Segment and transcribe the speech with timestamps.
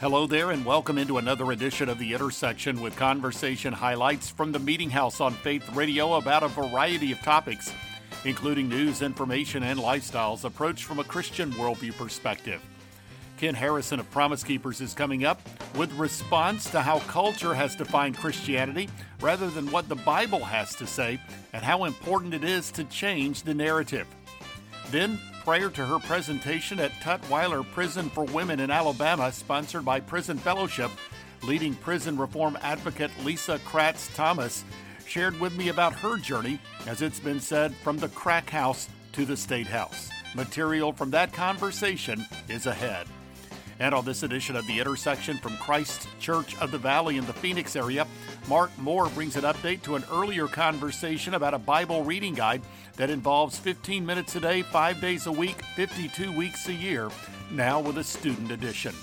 [0.00, 4.58] Hello there, and welcome into another edition of The Intersection with conversation highlights from the
[4.58, 7.72] Meeting House on Faith Radio about a variety of topics,
[8.24, 12.60] including news, information, and lifestyles approached from a Christian worldview perspective.
[13.36, 15.40] Ken Harrison of Promise Keepers is coming up
[15.76, 18.88] with response to how culture has defined Christianity
[19.20, 21.20] rather than what the Bible has to say,
[21.52, 24.08] and how important it is to change the narrative.
[24.90, 30.38] Then, prior to her presentation at Tutwiler Prison for Women in Alabama, sponsored by Prison
[30.38, 30.90] Fellowship,
[31.42, 34.64] leading prison reform advocate Lisa Kratz Thomas
[35.06, 39.26] shared with me about her journey, as it's been said, from the crack house to
[39.26, 40.08] the state house.
[40.34, 43.06] Material from that conversation is ahead.
[43.80, 47.32] And on this edition of The Intersection from Christ Church of the Valley in the
[47.32, 48.06] Phoenix area,
[48.48, 52.62] Mark Moore brings an update to an earlier conversation about a Bible reading guide
[52.96, 57.10] that involves 15 minutes a day, 5 days a week, 52 weeks a year,
[57.50, 58.94] now with a student edition.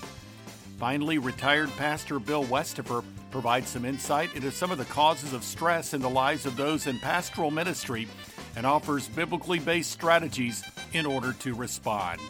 [0.78, 5.94] Finally, retired pastor Bill Westafer provides some insight into some of the causes of stress
[5.94, 8.08] in the lives of those in pastoral ministry
[8.56, 12.20] and offers biblically based strategies in order to respond.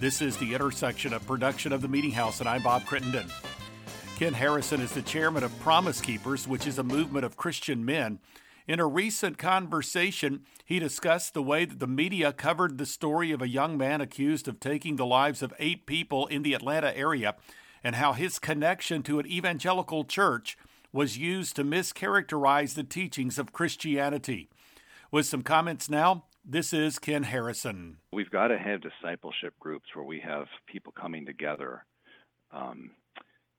[0.00, 3.26] This is the intersection of production of the Meeting House, and I'm Bob Crittenden.
[4.16, 8.18] Ken Harrison is the chairman of Promise Keepers, which is a movement of Christian men.
[8.68, 13.42] In a recent conversation, he discussed the way that the media covered the story of
[13.42, 17.34] a young man accused of taking the lives of eight people in the Atlanta area
[17.82, 20.56] and how his connection to an evangelical church
[20.92, 24.48] was used to mischaracterize the teachings of Christianity.
[25.10, 27.98] With some comments now, this is Ken Harrison.
[28.12, 31.84] We've got to have discipleship groups where we have people coming together
[32.52, 32.90] um,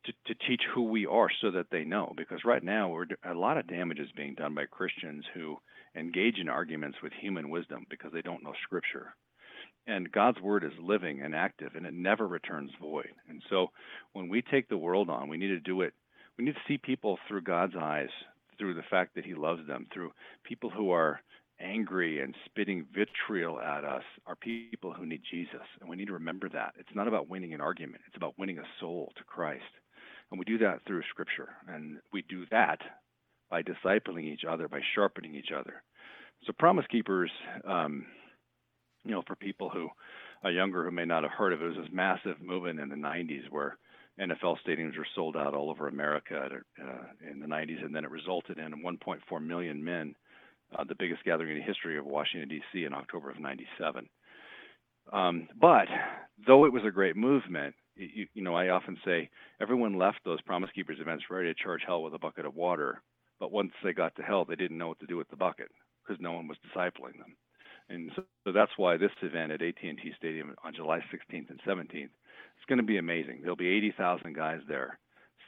[0.06, 2.14] to, to teach who we are so that they know.
[2.16, 5.58] Because right now, a lot of damage is being done by Christians who
[5.96, 9.16] engage in arguments with human wisdom because they don't know Scripture.
[9.86, 13.10] And God's word is living and active, and it never returns void.
[13.28, 13.68] And so,
[14.14, 15.94] when we take the world on, we need to do it.
[16.38, 18.10] We need to see people through God's eyes,
[18.58, 20.12] through the fact that He loves them, through
[20.46, 21.20] people who are
[21.64, 25.66] angry and spitting vitriol at us are people who need Jesus.
[25.80, 26.74] And we need to remember that.
[26.78, 29.64] It's not about winning an argument, it's about winning a soul to Christ.
[30.32, 31.50] And we do that through Scripture.
[31.68, 32.80] And we do that
[33.50, 35.84] by discipling each other, by sharpening each other.
[36.46, 37.32] So, Promise Keepers,
[37.66, 38.06] um,
[39.06, 39.90] you know, for people who
[40.44, 42.90] are younger who may not have heard of it, it was this massive movement in
[42.90, 43.78] the 90s where
[44.20, 46.50] NFL stadiums were sold out all over America
[46.82, 50.16] uh, in the 90s, and then it resulted in 1.4 million men
[50.78, 52.84] uh, the biggest gathering in the history of Washington, D.C.
[52.84, 54.08] in October of 97.
[55.12, 55.88] Um, but
[56.48, 59.30] though it was a great movement, you, you, know, I often say
[59.62, 63.02] everyone left those Promise Keepers events ready to charge hell with a bucket of water.
[63.40, 65.70] But once they got to hell, they didn't know what to do with the bucket
[66.04, 67.36] because no one was discipling them.
[67.90, 72.06] And so, so that's why this event at AT&T Stadium on July 16th and 17th
[72.06, 73.40] is going to be amazing.
[73.42, 75.00] There'll be 80,000 guys there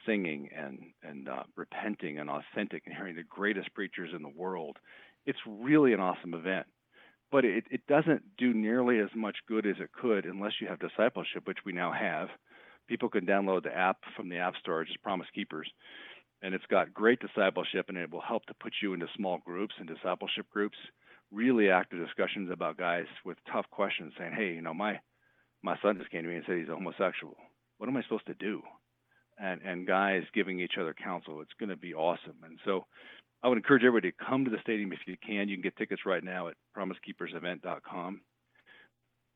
[0.06, 4.78] singing and and uh, repenting and authentic and hearing the greatest preachers in the world
[5.26, 6.66] it's really an awesome event.
[7.32, 10.78] But it, it doesn't do nearly as much good as it could unless you have
[10.78, 12.28] discipleship, which we now have.
[12.88, 15.68] People can download the app from the App Store, just Promise Keepers,
[16.40, 19.74] and it's got great discipleship, and it will help to put you into small groups
[19.78, 20.78] and discipleship groups,
[21.32, 25.00] really active discussions about guys with tough questions, saying, "Hey, you know, my
[25.62, 27.36] my son just came to me and said he's a homosexual.
[27.78, 28.62] What am I supposed to do?"
[29.38, 31.40] And and guys giving each other counsel.
[31.40, 32.36] It's going to be awesome.
[32.44, 32.86] And so
[33.42, 35.48] I would encourage everybody to come to the stadium if you can.
[35.48, 38.20] You can get tickets right now at promisekeepersevent.com.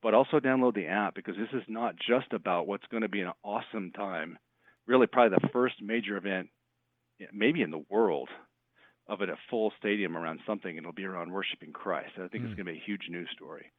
[0.03, 3.21] But also download the app because this is not just about what's going to be
[3.21, 4.39] an awesome time.
[4.87, 6.49] Really, probably the first major event,
[7.33, 8.31] maybe in the world,
[9.07, 10.75] of it a full stadium around something.
[10.75, 12.13] It'll be around worshiping Christ.
[12.17, 12.47] I think mm.
[12.47, 13.71] it's going to be a huge news story.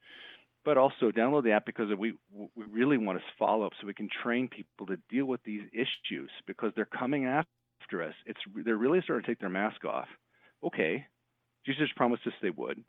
[0.64, 3.96] But also download the app because we we really want to follow up so we
[3.96, 7.50] can train people to deal with these issues because they're coming after
[7.82, 10.08] after us, it's they're really starting to take their mask off.
[10.64, 11.06] Okay,
[11.66, 12.84] Jesus promised us they would,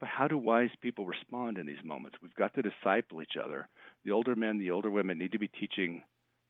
[0.00, 2.16] but how do wise people respond in these moments?
[2.22, 3.68] We've got to disciple each other.
[4.04, 6.02] The older men, the older women need to be teaching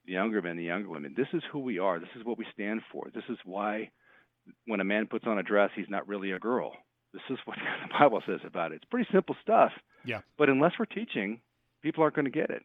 [0.05, 1.15] the younger men, the younger women.
[1.17, 1.99] This is who we are.
[1.99, 3.09] This is what we stand for.
[3.15, 3.91] This is why
[4.67, 6.73] when a man puts on a dress, he's not really a girl.
[7.13, 7.57] This is what
[7.89, 8.77] the Bible says about it.
[8.77, 9.73] It's pretty simple stuff.
[10.05, 10.21] Yeah.
[10.39, 11.41] But unless we're teaching,
[11.83, 12.63] people aren't going to get it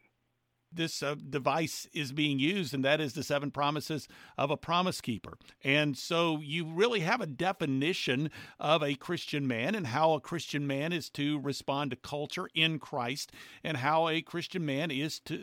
[0.74, 4.08] this uh, device is being used, and that is the seven promises
[4.38, 5.38] of a promise keeper.
[5.64, 10.66] And so you really have a definition of a Christian man and how a Christian
[10.66, 13.32] man is to respond to culture in Christ,
[13.62, 15.42] and how a Christian man is to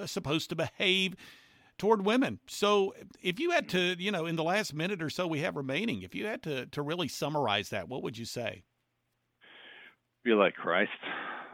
[0.00, 1.16] uh, supposed to behave
[1.78, 2.40] toward women.
[2.48, 5.56] So if you had to, you know, in the last minute or so we have
[5.56, 8.62] remaining, if you had to to really summarize that, what would you say?
[10.24, 10.90] Be like Christ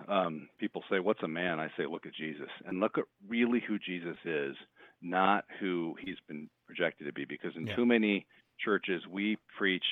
[0.08, 1.60] um, people say, What's a man?
[1.60, 4.56] I say, Look at Jesus and look at really who Jesus is,
[5.02, 7.24] not who he's been projected to be.
[7.24, 7.76] Because in Yeah.
[7.76, 8.26] too many
[8.58, 9.84] churches, we preach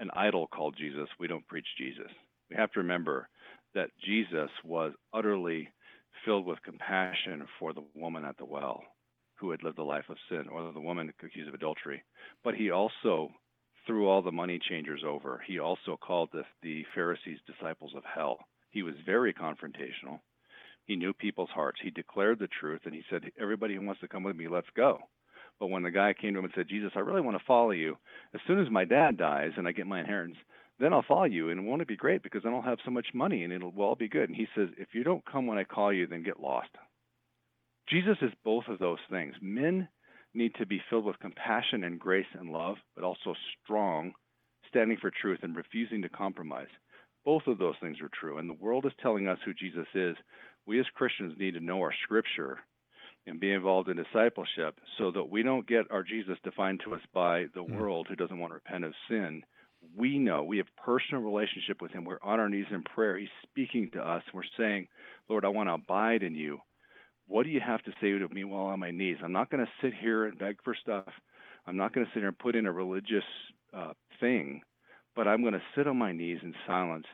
[0.00, 1.08] an idol called Jesus.
[1.18, 2.10] We don't preach Jesus.
[2.50, 3.28] We have to remember
[3.74, 5.68] that Jesus was utterly
[6.24, 8.82] filled with compassion for the woman at the well
[9.36, 12.02] who had lived a life of sin, or the woman accused of adultery.
[12.42, 13.30] But he also
[13.86, 15.42] threw all the money changers over.
[15.46, 18.38] He also called the, the Pharisees disciples of hell.
[18.76, 20.20] He was very confrontational.
[20.84, 21.80] He knew people's hearts.
[21.82, 24.68] He declared the truth, and he said, Everybody who wants to come with me, let's
[24.76, 24.98] go.
[25.58, 27.70] But when the guy came to him and said, Jesus, I really want to follow
[27.70, 27.96] you,
[28.34, 30.36] as soon as my dad dies and I get my inheritance,
[30.78, 31.48] then I'll follow you.
[31.48, 32.22] And won't it be great?
[32.22, 34.28] Because then I'll have so much money and it'll all be good.
[34.28, 36.68] And he says, If you don't come when I call you, then get lost.
[37.88, 39.36] Jesus is both of those things.
[39.40, 39.88] Men
[40.34, 43.34] need to be filled with compassion and grace and love, but also
[43.64, 44.12] strong,
[44.68, 46.68] standing for truth and refusing to compromise.
[47.26, 48.38] Both of those things are true.
[48.38, 50.16] And the world is telling us who Jesus is.
[50.64, 52.60] We as Christians need to know our scripture
[53.26, 57.02] and be involved in discipleship so that we don't get our Jesus defined to us
[57.12, 57.76] by the Mm.
[57.76, 59.44] world who doesn't want to repent of sin.
[59.94, 62.04] We know we have personal relationship with him.
[62.04, 63.18] We're on our knees in prayer.
[63.18, 64.22] He's speaking to us.
[64.32, 64.88] We're saying,
[65.28, 66.60] Lord, I want to abide in you.
[67.26, 69.18] What do you have to say to me while on my knees?
[69.22, 71.12] I'm not going to sit here and beg for stuff.
[71.66, 73.24] I'm not going to sit here and put in a religious
[73.74, 74.62] uh, thing,
[75.16, 77.06] but I'm going to sit on my knees in silence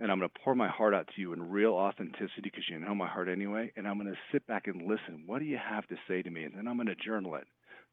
[0.00, 2.80] and I'm going to pour my heart out to you in real authenticity because you
[2.80, 3.70] know my heart anyway.
[3.76, 5.24] And I'm going to sit back and listen.
[5.26, 6.44] What do you have to say to me?
[6.44, 7.46] And then I'm going to journal it.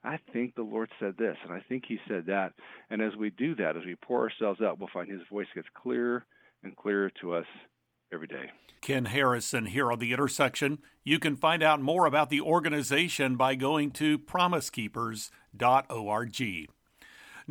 [0.04, 2.54] I think the Lord said this, and I think He said that.
[2.90, 5.68] And as we do that, as we pour ourselves out, we'll find His voice gets
[5.76, 6.26] clearer
[6.64, 7.46] and clearer to us
[8.12, 8.50] every day.
[8.82, 10.80] Ken Harrison here on The Intersection.
[11.04, 16.72] You can find out more about the organization by going to promisekeepers.org.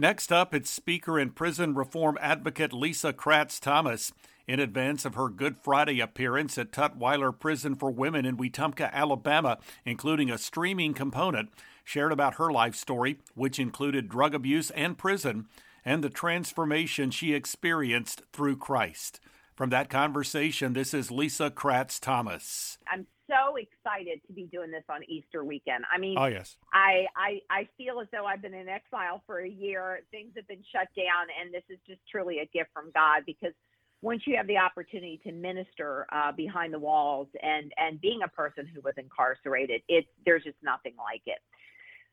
[0.00, 4.14] Next up, it's speaker and prison reform advocate Lisa Kratz Thomas.
[4.46, 9.58] In advance of her Good Friday appearance at Tutwiler Prison for Women in Wetumpka, Alabama,
[9.84, 11.50] including a streaming component,
[11.84, 15.48] shared about her life story, which included drug abuse and prison,
[15.84, 19.20] and the transformation she experienced through Christ.
[19.54, 22.78] From that conversation, this is Lisa Kratz Thomas.
[22.90, 25.84] I'm so excited to be doing this on Easter weekend.
[25.94, 26.56] I mean, Oh, yes.
[26.72, 30.00] I, I I feel as though I've been in exile for a year.
[30.10, 33.52] Things have been shut down, and this is just truly a gift from God because
[34.02, 38.28] once you have the opportunity to minister uh, behind the walls and and being a
[38.28, 41.38] person who was incarcerated, it's there's just nothing like it.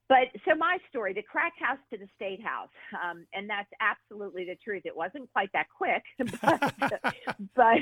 [0.10, 4.46] But so my story, the crack house to the state house, um, and that's absolutely
[4.46, 4.84] the truth.
[4.86, 6.04] It wasn't quite that quick,
[6.42, 6.74] but,
[7.56, 7.78] but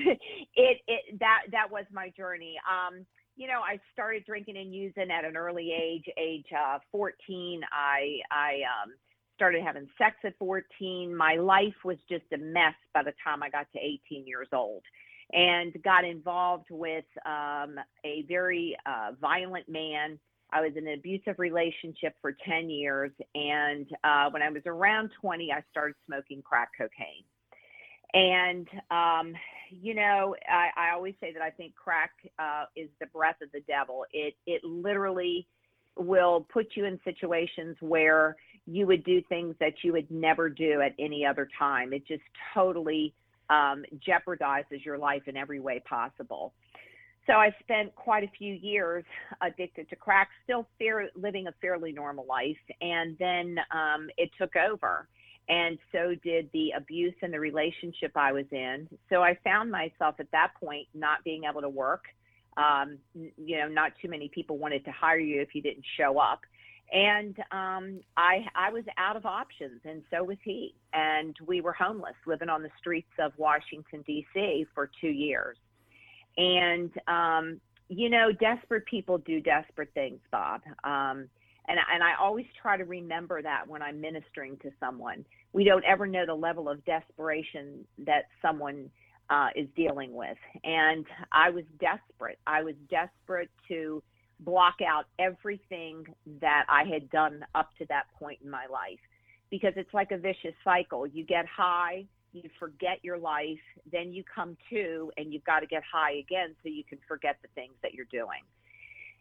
[0.56, 2.56] it, it that that was my journey.
[2.68, 3.06] Um,
[3.36, 6.06] you know, I started drinking and using at an early age.
[6.18, 8.94] Age uh, 14, I I um,
[9.36, 11.16] started having sex at 14.
[11.16, 14.84] My life was just a mess by the time I got to 18 years old,
[15.34, 20.18] and got involved with um, a very uh, violent man.
[20.52, 25.10] I was in an abusive relationship for 10 years, and uh, when I was around
[25.20, 27.26] 20, I started smoking crack cocaine.
[28.14, 29.34] And um,
[29.70, 33.52] you know, I, I always say that I think crack uh, is the breath of
[33.52, 34.06] the devil.
[34.12, 35.48] It it literally
[35.98, 38.36] will put you in situations where
[38.66, 41.94] you would do things that you would never do at any other time.
[41.94, 42.24] It just
[42.54, 43.14] totally
[43.50, 46.54] um, jeopardizes your life in every way possible.
[47.28, 49.04] So I spent quite a few years
[49.42, 54.56] addicted to crack, still fair, living a fairly normal life, and then um, it took
[54.56, 55.08] over
[55.48, 58.88] and so did the abuse and the relationship I was in.
[59.10, 62.06] So I found myself at that point not being able to work.
[62.58, 66.18] Um, you know, not too many people wanted to hire you if you didn't show
[66.18, 66.42] up.
[66.92, 70.76] And um, I, I was out of options, and so was he.
[70.94, 74.68] And we were homeless, living on the streets of Washington, D.C.
[74.74, 75.58] for two years.
[76.38, 77.60] And, um,
[77.90, 80.62] you know, desperate people do desperate things, Bob.
[80.84, 81.28] Um,
[81.68, 85.26] and, and I always try to remember that when I'm ministering to someone.
[85.54, 88.90] We don't ever know the level of desperation that someone
[89.30, 90.38] uh, is dealing with.
[90.64, 92.40] And I was desperate.
[92.46, 94.04] I was desperate to
[94.42, 96.06] block out everything
[96.42, 99.00] that I had done up to that point in my life
[99.50, 101.08] because it's like a vicious cycle.
[101.08, 103.60] You get high, you forget your life,
[103.92, 107.38] then you come to, and you've got to get high again so you can forget
[107.42, 108.42] the things that you're doing.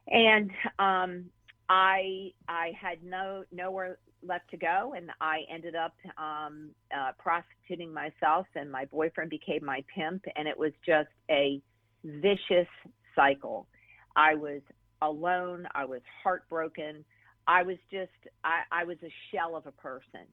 [0.09, 1.25] And um,
[1.69, 7.93] I I had no nowhere left to go, and I ended up um, uh, prostituting
[7.93, 11.61] myself, and my boyfriend became my pimp, and it was just a
[12.05, 12.69] vicious
[13.15, 13.67] cycle.
[14.17, 14.61] I was
[15.03, 15.67] alone.
[15.75, 17.05] I was heartbroken.
[17.47, 18.11] I was just
[18.45, 20.27] I, I was a shell of a person.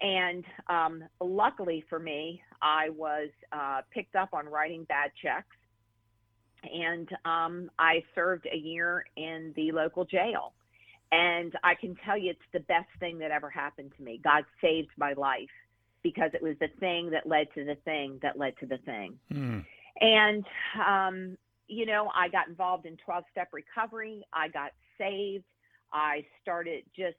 [0.00, 5.56] And um, luckily for me, I was uh, picked up on writing bad checks
[6.72, 10.52] and um, I served a year in the local jail.
[11.12, 14.20] And I can tell you it's the best thing that ever happened to me.
[14.22, 15.50] God saved my life
[16.02, 19.18] because it was the thing that led to the thing that led to the thing.
[19.32, 19.64] Mm.
[20.00, 20.44] And,
[20.86, 24.24] um, you know, I got involved in 12 step recovery.
[24.32, 25.44] I got saved.
[25.92, 27.16] I started just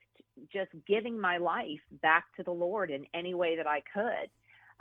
[0.52, 4.30] just giving my life back to the Lord in any way that I could.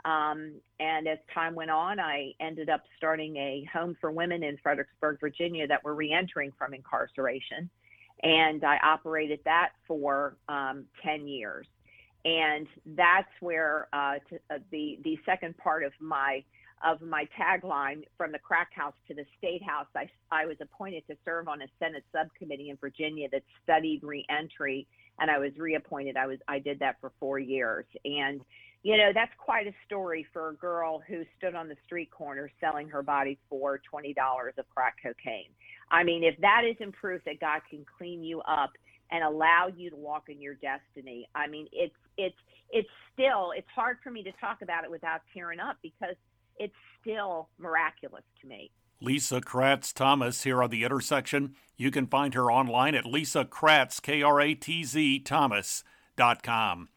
[0.05, 4.55] Um, and as time went on, I ended up starting a home for women in
[4.61, 7.69] Fredericksburg, Virginia, that were reentering from incarceration.
[8.21, 11.65] And I operated that for um, 10 years.
[12.23, 16.43] And that's where uh, to, uh, the the second part of my
[16.83, 19.85] of my tagline from the crack house to the state house.
[19.95, 24.87] I, I was appointed to serve on a Senate subcommittee in Virginia that studied reentry,
[25.19, 26.17] and I was reappointed.
[26.17, 28.41] I was I did that for four years, and
[28.85, 32.51] you know that's quite a story for a girl who stood on the street corner
[32.61, 35.49] selling her body for twenty dollars of crack cocaine.
[35.89, 38.69] I mean, if that isn't proof that God can clean you up
[39.09, 42.35] and allow you to walk in your destiny, I mean, it's it's
[42.69, 46.15] it's still it's hard for me to talk about it without tearing up because
[46.59, 48.69] it's still miraculous to me.
[49.01, 51.55] Lisa Kratz Thomas here on the intersection.
[51.75, 56.89] You can find her online at Lisa Kratz, K R A T Z Thomas.com.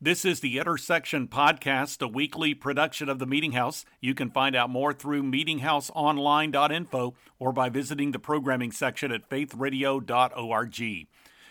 [0.00, 3.84] This is the Intersection Podcast, a weekly production of the Meeting House.
[4.00, 11.08] You can find out more through meetinghouseonline.info or by visiting the programming section at faithradio.org.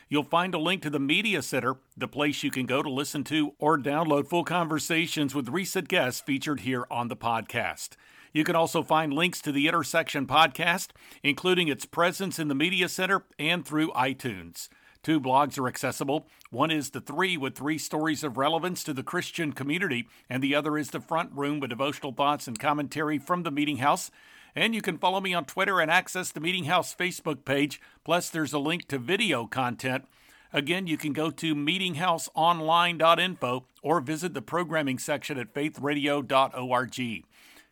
[0.07, 3.25] You'll find a link to the Media Center, the place you can go to listen
[3.25, 7.97] to or download full conversations with recent guests featured here on the podcast.
[8.31, 12.87] You can also find links to the Intersection podcast, including its presence in the Media
[12.87, 14.69] Center and through iTunes.
[15.07, 16.27] Two blogs are accessible.
[16.49, 20.53] One is The Three with three stories of relevance to the Christian community, and the
[20.53, 24.11] other is The Front Room with devotional thoughts and commentary from the Meeting House.
[24.53, 27.79] And you can follow me on Twitter and access the Meeting House Facebook page.
[28.03, 30.03] Plus, there's a link to video content.
[30.51, 37.23] Again, you can go to meetinghouseonline.info or visit the programming section at faithradio.org.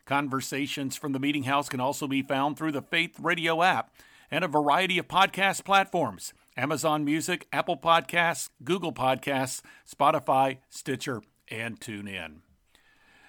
[0.06, 3.92] Conversations from the Meeting House can also be found through the Faith Radio app
[4.30, 11.78] and a variety of podcast platforms Amazon Music, Apple Podcasts, Google Podcasts, Spotify, Stitcher, and
[11.78, 12.36] TuneIn.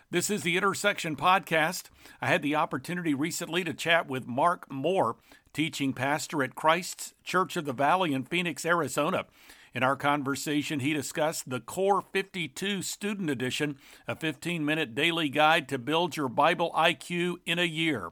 [0.09, 1.89] This is the Intersection Podcast.
[2.21, 5.17] I had the opportunity recently to chat with Mark Moore,
[5.51, 9.25] teaching pastor at Christ's Church of the Valley in Phoenix, Arizona.
[9.73, 15.67] In our conversation, he discussed the Core 52 Student Edition, a 15 minute daily guide
[15.67, 18.09] to build your Bible IQ in a year.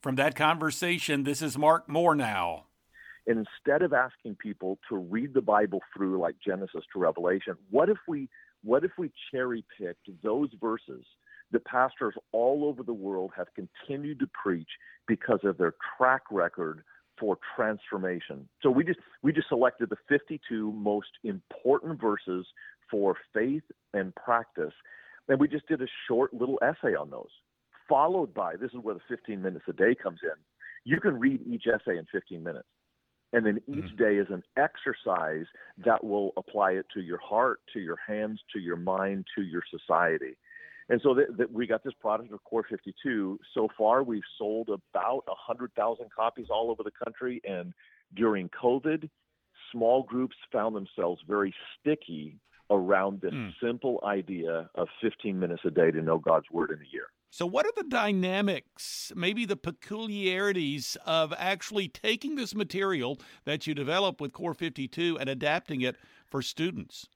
[0.00, 2.66] From that conversation, this is Mark Moore now.
[3.26, 7.88] And instead of asking people to read the Bible through like Genesis to Revelation, what
[7.88, 8.28] if we
[8.64, 11.04] what if we cherry picked those verses
[11.52, 14.68] the pastors all over the world have continued to preach
[15.06, 16.82] because of their track record
[17.20, 18.48] for transformation.
[18.62, 22.46] So we just we just selected the 52 most important verses
[22.90, 23.62] for faith
[23.94, 24.72] and practice,
[25.28, 27.30] and we just did a short little essay on those.
[27.88, 30.38] Followed by this is where the 15 minutes a day comes in.
[30.84, 32.66] You can read each essay in 15 minutes.
[33.32, 33.96] And then each mm-hmm.
[33.96, 35.46] day is an exercise
[35.84, 39.62] that will apply it to your heart, to your hands, to your mind, to your
[39.70, 40.36] society.
[40.88, 43.38] And so that, that we got this product of Core 52.
[43.54, 47.40] So far, we've sold about 100,000 copies all over the country.
[47.44, 47.72] And
[48.14, 49.08] during COVID,
[49.70, 52.38] small groups found themselves very sticky
[52.70, 53.52] around this mm.
[53.62, 57.06] simple idea of 15 minutes a day to know God's Word in a year.
[57.32, 63.74] So, what are the dynamics, maybe the peculiarities of actually taking this material that you
[63.74, 65.96] develop with Core 52 and adapting it
[66.26, 67.08] for students?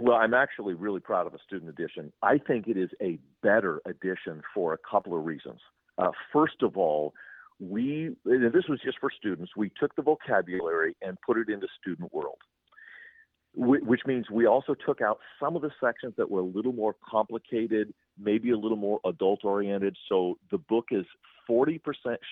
[0.00, 2.12] Well, I'm actually really proud of the student edition.
[2.22, 5.58] I think it is a better edition for a couple of reasons.
[5.98, 7.12] Uh, first of all,
[7.58, 9.50] we this was just for students.
[9.56, 12.38] We took the vocabulary and put it into student world,
[13.54, 16.94] which means we also took out some of the sections that were a little more
[17.08, 19.96] complicated, maybe a little more adult oriented.
[20.08, 21.04] So the book is
[21.48, 21.80] 40%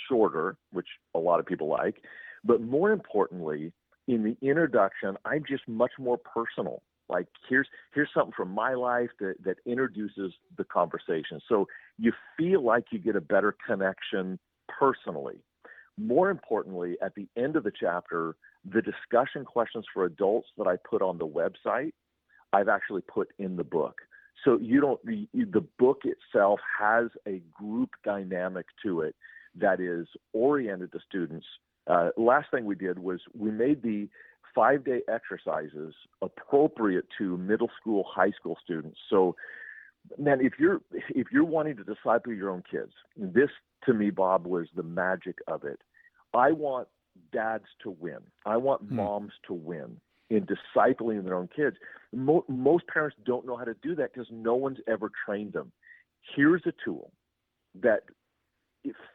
[0.09, 2.03] shorter, which a lot of people like.
[2.45, 3.73] But more importantly,
[4.07, 9.11] in the introduction, I'm just much more personal like here's here's something from my life
[9.21, 11.67] that that introduces the conversation so
[11.99, 15.37] you feel like you get a better connection personally
[15.97, 18.37] more importantly at the end of the chapter
[18.73, 21.93] the discussion questions for adults that i put on the website
[22.53, 24.01] i've actually put in the book
[24.45, 29.15] so you don't the, book itself has a group dynamic to it
[29.55, 31.47] that is oriented to students
[31.89, 34.09] uh, last thing we did was we made the
[34.55, 38.99] five day exercises appropriate to middle school, high school students.
[39.09, 39.37] So,
[40.19, 43.51] man, if you're if you're wanting to disciple your own kids, this
[43.87, 45.81] to me, Bob, was the magic of it.
[46.35, 46.89] I want
[47.33, 48.19] dads to win.
[48.47, 48.97] I want hmm.
[48.97, 51.77] moms to win in discipling their own kids.
[52.13, 55.73] Mo- most parents don't know how to do that because no one's ever trained them.
[56.37, 57.13] Here's a tool
[57.81, 58.03] that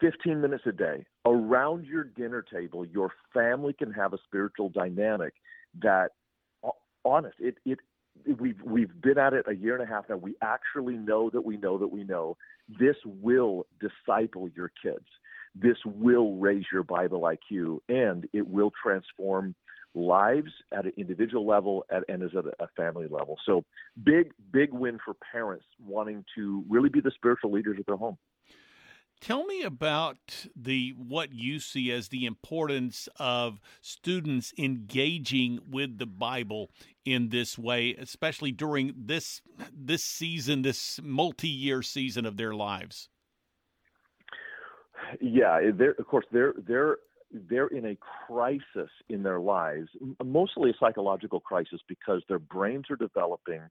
[0.01, 5.33] 15 minutes a day around your dinner table, your family can have a spiritual dynamic
[5.81, 6.09] that,
[7.05, 7.79] honest, it, it,
[8.39, 10.17] we've we've been at it a year and a half now.
[10.17, 12.37] We actually know that we know that we know
[12.79, 15.05] this will disciple your kids.
[15.55, 19.55] This will raise your Bible IQ, and it will transform
[19.95, 23.37] lives at an individual level at, and as at a family level.
[23.45, 23.63] So
[24.03, 28.17] big, big win for parents wanting to really be the spiritual leaders of their home.
[29.21, 36.05] Tell me about the what you see as the importance of students engaging with the
[36.05, 36.71] Bible
[37.05, 39.41] in this way, especially during this
[39.71, 43.07] this season, this multi-year season of their lives.
[45.21, 46.97] Yeah, of course they're they're
[47.49, 49.89] they're in a crisis in their lives,
[50.23, 53.61] mostly a psychological crisis because their brains are developing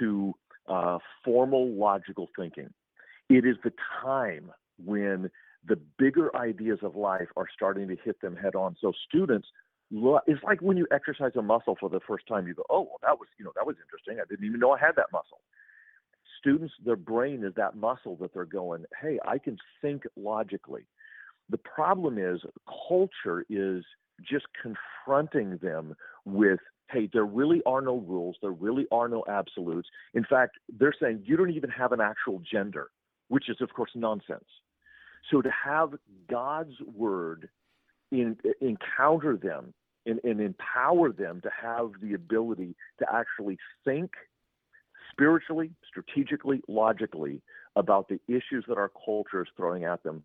[0.00, 0.34] to
[0.68, 2.70] uh, formal logical thinking.
[3.28, 3.72] It is the
[4.02, 4.50] time
[4.84, 5.30] when
[5.66, 8.76] the bigger ideas of life are starting to hit them head on.
[8.80, 9.48] So students,
[9.90, 12.98] it's like when you exercise a muscle for the first time, you go, oh, well,
[13.02, 14.20] that was, you know, that was interesting.
[14.20, 15.40] I didn't even know I had that muscle.
[16.44, 20.82] Students, their brain is that muscle that they're going, hey, I can think logically.
[21.48, 22.40] The problem is
[22.86, 23.82] culture is
[24.22, 25.94] just confronting them
[26.26, 26.60] with,
[26.90, 29.88] hey, there really are no rules, there really are no absolutes.
[30.12, 32.90] In fact, they're saying you don't even have an actual gender,
[33.28, 34.44] which is, of course, nonsense.
[35.30, 35.94] So to have
[36.30, 37.48] God's word
[38.12, 39.72] in, encounter them
[40.04, 44.10] and, and empower them to have the ability to actually think
[45.14, 47.40] spiritually, strategically, logically
[47.76, 50.22] about the issues that our culture is throwing at them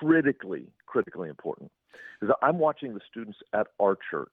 [0.00, 1.70] critically, critically important.
[2.42, 4.32] I'm watching the students at our church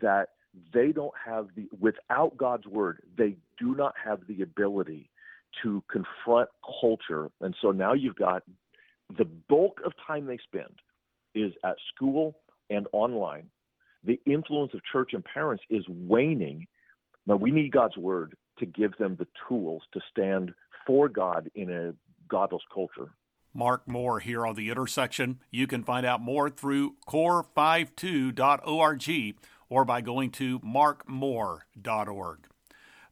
[0.00, 0.30] that
[0.72, 5.10] they don't have the, without God's word, they do not have the ability
[5.62, 6.48] to confront
[6.80, 7.30] culture.
[7.40, 8.42] And so now you've got
[9.16, 10.80] the bulk of time they spend
[11.34, 12.36] is at school
[12.70, 13.48] and online.
[14.04, 16.66] The influence of church and parents is waning.
[17.26, 20.52] Now we need God's word to give them the tools to stand
[20.86, 21.94] for God in a
[22.28, 23.10] godless culture.
[23.52, 25.40] Mark Moore here on the intersection.
[25.50, 29.36] You can find out more through core52.org
[29.68, 32.38] or by going to markmoore.org.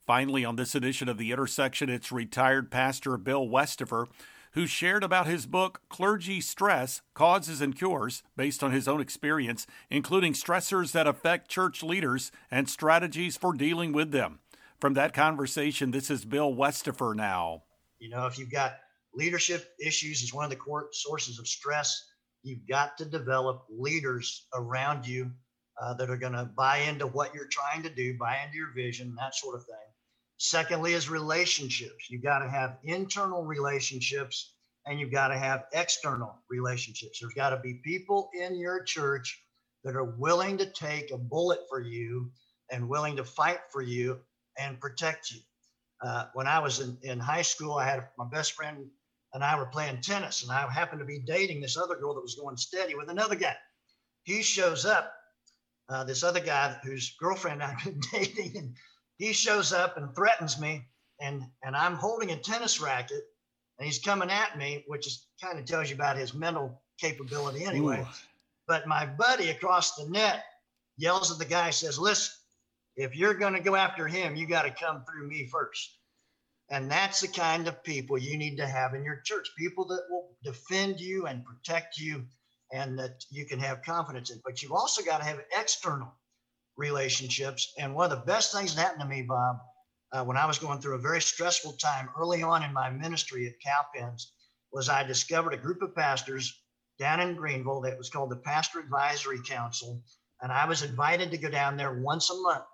[0.05, 4.09] Finally, on this edition of the intersection, it's retired pastor Bill Westafer
[4.53, 9.67] who shared about his book, Clergy Stress Causes and Cures, based on his own experience,
[9.91, 14.41] including stressors that affect church leaders and strategies for dealing with them.
[14.83, 17.63] From that conversation, this is Bill Westafer now.
[18.01, 18.79] You know, if you've got
[19.15, 22.05] leadership issues as one of the core sources of stress,
[22.43, 25.31] you've got to develop leaders around you
[25.81, 28.73] uh, that are going to buy into what you're trying to do, buy into your
[28.75, 29.77] vision, that sort of thing.
[30.39, 32.11] Secondly, is relationships.
[32.11, 34.53] You've got to have internal relationships
[34.85, 37.21] and you've got to have external relationships.
[37.21, 39.45] There's got to be people in your church
[39.85, 42.33] that are willing to take a bullet for you
[42.73, 44.19] and willing to fight for you
[44.59, 45.41] and protect you.
[46.03, 48.87] Uh, when I was in, in high school, I had my best friend
[49.35, 52.21] and I were playing tennis, and I happened to be dating this other girl that
[52.21, 53.57] was going steady with another guy.
[54.25, 55.13] He shows up,
[55.89, 58.77] uh, this other guy whose girlfriend I've been dating, and
[59.19, 60.85] he shows up and threatens me,
[61.21, 63.23] and and I'm holding a tennis racket,
[63.79, 67.65] and he's coming at me, which is kind of tells you about his mental capability
[67.65, 68.01] anyway.
[68.01, 68.15] Ooh.
[68.69, 70.45] But my buddy across the net
[70.99, 72.35] yells at the guy, says, "Listen,
[72.97, 75.99] if you're going to go after him, you got to come through me first.
[76.71, 80.05] And that's the kind of people you need to have in your church people that
[80.09, 82.25] will defend you and protect you
[82.73, 84.41] and that you can have confidence in.
[84.45, 86.13] But you've also got to have external
[86.77, 87.73] relationships.
[87.79, 89.59] And one of the best things that happened to me, Bob,
[90.13, 93.47] uh, when I was going through a very stressful time early on in my ministry
[93.47, 94.33] at Cowpens,
[94.73, 96.63] was I discovered a group of pastors
[96.99, 100.03] down in Greenville that was called the Pastor Advisory Council.
[100.41, 102.65] And I was invited to go down there once a month.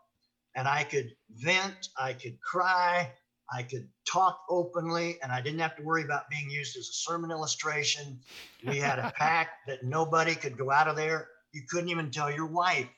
[0.58, 3.12] And I could vent, I could cry,
[3.48, 6.92] I could talk openly, and I didn't have to worry about being used as a
[6.94, 8.18] sermon illustration.
[8.66, 11.28] We had a pact that nobody could go out of there.
[11.52, 12.88] You couldn't even tell your wife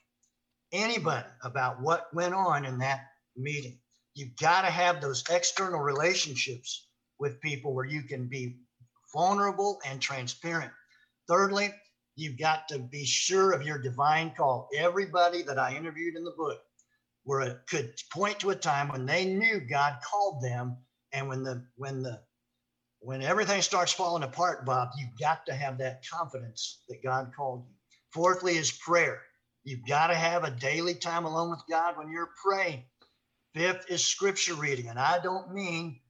[0.72, 3.02] anybody about what went on in that
[3.36, 3.78] meeting.
[4.14, 8.56] You've got to have those external relationships with people where you can be
[9.12, 10.72] vulnerable and transparent.
[11.28, 11.74] Thirdly,
[12.16, 14.70] you've got to be sure of your divine call.
[14.74, 16.58] Everybody that I interviewed in the book
[17.30, 20.76] were a, could point to a time when they knew God called them,
[21.12, 22.20] and when the when the
[22.98, 27.64] when everything starts falling apart, Bob, you've got to have that confidence that God called
[27.68, 27.74] you.
[28.12, 29.22] Fourthly, is prayer.
[29.62, 32.82] You've got to have a daily time alone with God when you're praying.
[33.54, 34.88] Fifth is scripture reading.
[34.88, 36.00] And I don't mean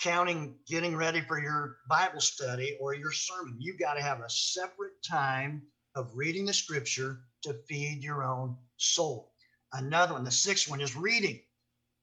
[0.00, 3.56] counting getting ready for your Bible study or your sermon.
[3.58, 5.62] You've got to have a separate time
[5.96, 9.31] of reading the scripture to feed your own soul.
[9.72, 11.40] Another one, the sixth one is reading.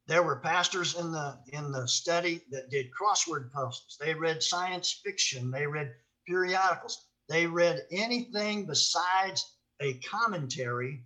[0.08, 3.96] There were pastors in the in the study that did crossword puzzles.
[4.00, 5.52] They read science fiction.
[5.52, 5.94] They read
[6.28, 7.06] periodicals.
[7.28, 9.46] They read anything besides
[9.80, 11.04] a commentary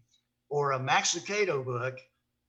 [0.49, 1.99] or a Max Lucado book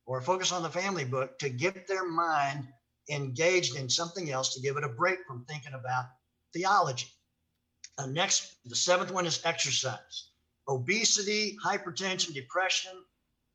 [0.06, 2.68] or a Focus on the Family book to get their mind
[3.10, 6.04] engaged in something else to give it a break from thinking about
[6.52, 7.08] theology.
[7.98, 10.30] Uh, next, the seventh one is exercise.
[10.68, 12.92] Obesity, hypertension, depression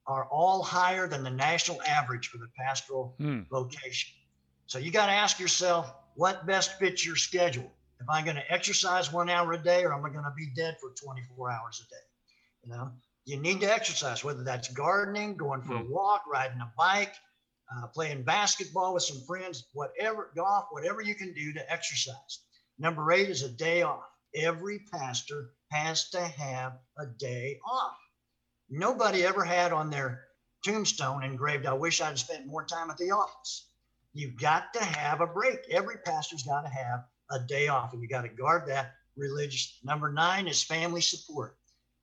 [0.09, 3.41] are all higher than the national average for the pastoral hmm.
[3.51, 4.11] vocation.
[4.65, 7.71] So you got to ask yourself what best fits your schedule.
[8.01, 10.47] Am I going to exercise one hour a day or am I going to be
[10.55, 12.01] dead for 24 hours a day?
[12.63, 12.91] You know,
[13.25, 15.81] you need to exercise, whether that's gardening, going for mm.
[15.81, 15.91] a hmm.
[15.91, 17.13] walk, riding a bike,
[17.71, 22.39] uh, playing basketball with some friends, whatever, golf, whatever you can do to exercise.
[22.79, 24.05] Number eight is a day off.
[24.33, 27.97] Every pastor has to have a day off.
[28.69, 30.25] Nobody ever had on their
[30.63, 33.67] tombstone engraved, I wish I'd spent more time at the office.
[34.13, 35.59] You've got to have a break.
[35.69, 39.79] Every pastor's got to have a day off, and you got to guard that religious.
[39.83, 41.57] Number nine is family support.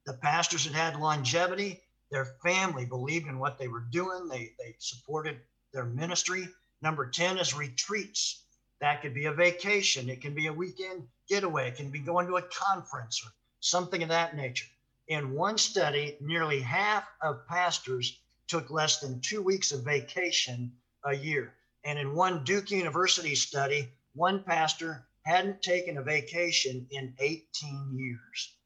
[0.06, 4.28] The pastors that had longevity, their family believed in what they were doing.
[4.28, 5.40] They, they supported
[5.72, 6.48] their ministry.
[6.82, 8.44] Number 10 is retreats.
[8.80, 10.08] That could be a vacation.
[10.08, 11.68] It can be a weekend getaway.
[11.68, 14.66] It can be going to a conference or something of that nature.
[15.08, 20.72] In one study, nearly half of pastors took less than two weeks of vacation
[21.04, 21.54] a year.
[21.84, 28.56] And in one Duke University study, one pastor hadn't taken a vacation in 18 years.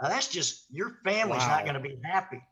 [0.00, 1.48] Now that's just your family's wow.
[1.48, 2.42] not going to be happy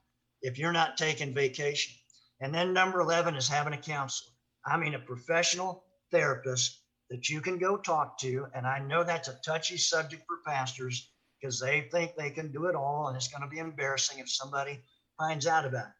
[0.43, 1.95] if you're not taking vacation.
[2.41, 4.33] And then number 11 is having a counselor.
[4.65, 8.47] I mean, a professional therapist that you can go talk to.
[8.55, 11.12] And I know that's a touchy subject for pastors
[11.43, 14.31] because they think they can do it all and it's going to be embarrassing if
[14.31, 14.81] somebody
[15.19, 15.93] finds out about it.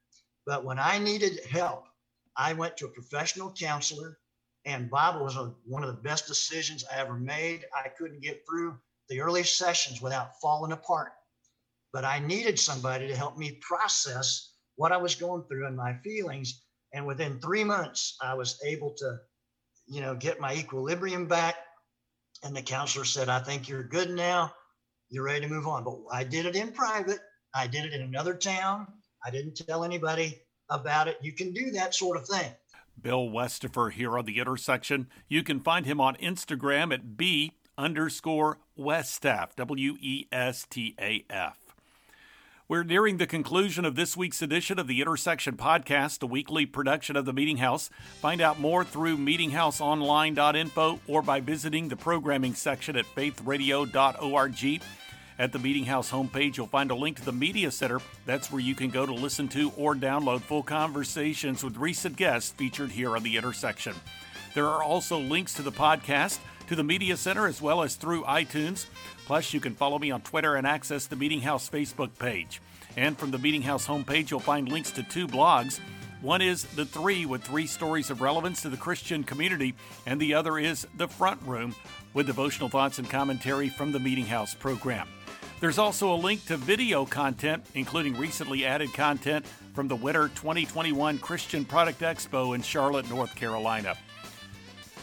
[0.47, 1.85] But when I needed help,
[2.37, 4.19] I went to a professional counselor,
[4.65, 7.65] and Bob was a, one of the best decisions I ever made.
[7.75, 8.79] I couldn't get through
[9.09, 11.13] the early sessions without falling apart
[11.93, 15.95] but I needed somebody to help me process what I was going through and my
[16.03, 16.63] feelings.
[16.95, 19.19] And within three months, I was able to,
[19.87, 21.57] you know, get my equilibrium back.
[22.43, 24.53] And the counselor said, I think you're good now.
[25.13, 25.85] You're ready to move on.
[25.85, 27.21] But I did it in private.
[27.55, 28.87] I did it in another town.
[29.25, 31.19] I didn't tell anybody about it.
[31.21, 32.51] You can do that sort of thing.
[33.01, 35.09] Bill Westafer here on the intersection.
[35.29, 41.27] You can find him on Instagram at B underscore Westaf, W E S T A
[41.29, 41.62] F.
[42.73, 47.17] We're nearing the conclusion of this week's edition of the Intersection Podcast, a weekly production
[47.17, 47.91] of the Meeting House.
[48.23, 54.83] Find out more through meetinghouseonline.info or by visiting the programming section at faithradio.org.
[55.39, 58.01] At the Meeting House homepage, you'll find a link to the Media Center.
[58.25, 62.53] That's where you can go to listen to or download full conversations with recent guests
[62.53, 63.95] featured here on the Intersection.
[64.55, 68.25] There are also links to the podcast, to the Media Center, as well as through
[68.25, 68.87] iTunes.
[69.27, 72.61] Plus, you can follow me on Twitter and access the Meeting House Facebook page.
[72.97, 75.81] And from the Meeting House homepage, you'll find links to two blogs.
[76.21, 79.75] One is The Three, with three stories of relevance to the Christian community,
[80.07, 81.75] and the other is The Front Room,
[82.15, 85.09] with devotional thoughts and commentary from the Meeting House program.
[85.59, 91.19] There's also a link to video content, including recently added content from the Winter 2021
[91.19, 93.97] Christian Product Expo in Charlotte, North Carolina.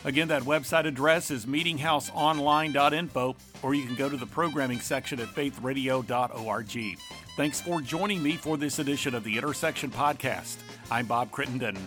[0.06, 5.28] Again, that website address is meetinghouseonline.info, or you can go to the programming section at
[5.30, 6.98] faithradio.org.
[7.36, 10.58] Thanks for joining me for this edition of the Intersection Podcast.
[10.90, 11.78] I'm Bob Crittenden.